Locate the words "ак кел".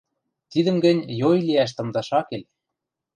2.19-2.43